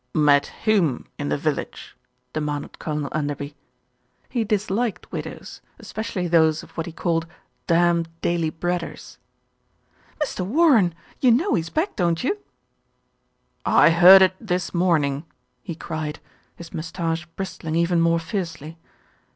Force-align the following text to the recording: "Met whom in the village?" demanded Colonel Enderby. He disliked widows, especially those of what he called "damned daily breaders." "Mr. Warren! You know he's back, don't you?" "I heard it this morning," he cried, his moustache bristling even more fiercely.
"Met 0.15 0.47
whom 0.65 1.05
in 1.19 1.29
the 1.29 1.37
village?" 1.37 1.95
demanded 2.33 2.79
Colonel 2.79 3.11
Enderby. 3.15 3.55
He 4.29 4.43
disliked 4.43 5.11
widows, 5.11 5.61
especially 5.77 6.27
those 6.27 6.63
of 6.63 6.71
what 6.71 6.87
he 6.87 6.91
called 6.91 7.27
"damned 7.67 8.09
daily 8.21 8.49
breaders." 8.49 9.19
"Mr. 10.19 10.43
Warren! 10.43 10.95
You 11.19 11.29
know 11.29 11.53
he's 11.53 11.69
back, 11.69 11.95
don't 11.95 12.23
you?" 12.23 12.39
"I 13.63 13.91
heard 13.91 14.23
it 14.23 14.33
this 14.41 14.73
morning," 14.73 15.23
he 15.61 15.75
cried, 15.75 16.19
his 16.55 16.73
moustache 16.73 17.27
bristling 17.35 17.75
even 17.75 18.01
more 18.01 18.17
fiercely. 18.17 18.79